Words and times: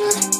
Can't 0.00 0.39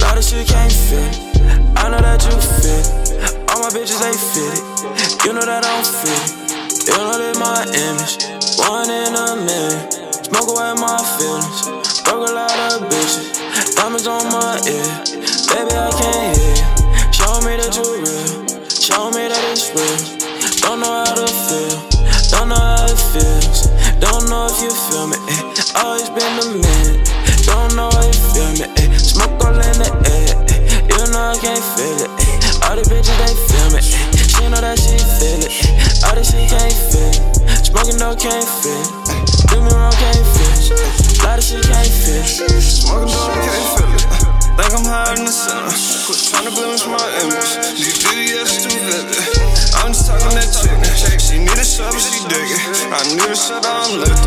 Lot 0.00 0.18
of 0.18 0.24
shit 0.24 0.46
can't 0.46 0.72
fit. 0.72 1.12
I 1.76 1.88
know 1.90 2.00
that 2.00 2.22
you 2.24 2.36
fit. 2.60 2.84
All 3.50 3.62
my 3.62 3.70
bitches 3.70 4.00
they 4.00 4.16
fit 4.16 4.52
it. 4.56 5.24
You 5.24 5.32
know 5.32 5.44
that 5.44 5.64
I 5.64 5.70
don't 5.72 5.86
fit 5.86 6.12
it. 6.12 6.46
You 6.86 6.96
know 6.96 7.18
that 7.18 7.36
my 7.38 7.62
image. 7.66 8.24
One 8.58 8.90
in 8.90 9.14
a 9.14 9.36
million. 9.36 9.90
Smoke 10.24 10.48
away 10.50 10.74
my 10.76 10.98
feelings. 11.16 11.68
Broke 12.04 12.28
a 12.28 12.32
lot 12.32 12.58
of 12.72 12.88
bitches. 12.88 13.76
Diamonds 13.76 14.06
on 14.06 14.24
my 14.28 14.60
ear. 14.68 14.88
Baby, 15.52 15.74
I 15.74 15.90
can't 15.94 16.36
hear. 16.36 17.12
Show 17.12 17.40
me 17.44 17.56
that 17.56 17.72
you 17.76 17.86
real. 18.02 18.68
Show 18.68 19.10
me 19.10 19.28
that 19.28 19.44
it's 19.52 19.70
real. 19.74 20.15
All 32.76 32.82
the 32.84 32.92
bitches 32.92 33.16
they 33.16 33.32
feel 33.48 33.72
me. 33.72 33.80
She 33.80 34.44
know 34.52 34.60
that 34.60 34.76
she 34.76 35.00
feel 35.00 35.40
it. 35.40 35.48
All 36.04 36.12
this 36.12 36.28
shit 36.28 36.44
can't 36.44 36.76
fit. 36.92 37.16
Smoking 37.64 37.96
dope 37.96 38.20
can't 38.20 38.44
fit. 38.44 38.84
Do 39.48 39.64
me 39.64 39.72
wrong 39.72 39.96
can't 39.96 40.20
fit. 40.36 40.76
Lot 41.24 41.40
of 41.40 41.44
shit 41.48 41.64
can't 41.64 41.88
fit. 41.88 42.28
Smoking 42.28 43.08
dope, 43.08 43.32
can't 43.32 43.64
feel 43.80 43.88
it. 43.96 44.04
Think 44.60 44.72
I'm 44.76 44.84
higher 44.84 45.16
in 45.16 45.24
the 45.24 45.32
center. 45.32 45.72
Quit 46.04 46.20
trying 46.28 46.44
to 46.44 46.52
blemish 46.52 46.84
my 46.84 47.00
image. 47.24 47.80
These 47.80 47.96
VVS 48.04 48.68
too 48.68 48.76
vivid. 48.76 49.24
I'm 49.80 49.96
just 49.96 50.04
talking 50.04 50.36
that 50.36 50.52
chicken. 50.52 51.16
She 51.16 51.40
need 51.40 51.56
a 51.56 51.64
shot, 51.64 51.96
she 51.96 52.28
dig 52.28 52.44
it. 52.44 52.60
I 52.92 53.00
need 53.08 53.24
a 53.24 53.36
shot, 53.40 53.64
I'm 53.64 54.04
lifted. 54.04 54.25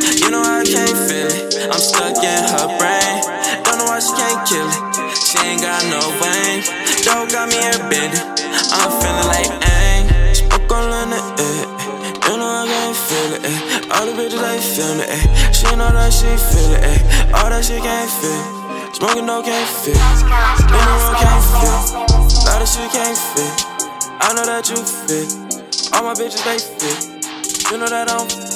You 0.00 0.30
know 0.30 0.40
I 0.40 0.64
can't 0.64 0.96
feel 1.08 1.28
it. 1.28 1.68
I'm 1.68 1.80
stuck 1.80 2.16
in 2.22 2.42
her 2.54 2.66
brain. 2.80 3.16
Don't 3.64 3.78
know 3.78 3.88
why 3.90 4.00
she 4.00 4.12
can't 4.16 4.40
kill 4.48 4.64
it. 4.64 4.80
She 5.12 5.38
ain't 5.44 5.60
got 5.60 5.84
no 5.92 6.00
vein. 6.20 6.64
Dog 7.04 7.28
got 7.30 7.48
me 7.48 7.60
here 7.60 7.78
bending. 7.92 8.24
I'm 8.72 8.90
feeling 9.00 9.28
like 9.28 9.52
aang. 9.60 10.04
Smoke 10.34 10.72
all 10.72 10.92
in 11.04 11.10
the 11.10 11.20
air. 11.20 11.80
You 12.30 12.36
know 12.38 12.46
I 12.46 12.64
can't 12.66 12.96
feel 12.96 13.30
it. 13.34 13.42
Eh. 13.44 13.58
All 13.92 14.06
the 14.06 14.12
bitches 14.16 14.40
they 14.40 14.60
feel 14.62 14.94
me. 14.96 15.04
Eh. 15.04 15.52
She 15.52 15.68
know 15.76 15.90
that 15.90 16.12
she 16.12 16.30
feel 16.48 16.72
it. 16.78 16.84
Eh. 16.84 17.36
All 17.36 17.50
that 17.50 17.64
shit 17.64 17.82
can't 17.82 18.08
fit. 18.08 18.94
Smoking 18.96 19.26
no 19.26 19.42
can't 19.42 19.68
fit. 19.68 19.98
You 19.98 20.80
know 20.80 20.98
I 21.00 21.14
can't 21.20 21.44
fit. 21.58 21.80
Lot 22.46 22.62
of 22.62 22.68
shit 22.68 22.90
can't 22.90 23.18
fit. 23.18 23.52
I 24.20 24.32
know 24.34 24.46
that 24.46 24.68
you 24.70 24.78
fit. 24.78 25.28
All 25.92 26.04
my 26.04 26.14
bitches 26.14 26.44
they 26.44 26.58
fit. 26.58 27.70
You 27.70 27.78
know 27.78 27.88
that 27.88 28.10
I'm 28.10 28.49